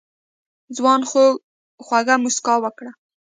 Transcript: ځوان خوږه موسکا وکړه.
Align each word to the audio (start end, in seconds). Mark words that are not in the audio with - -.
ځوان 0.77 1.01
خوږه 1.87 2.15
موسکا 2.23 2.55
وکړه. 2.61 2.91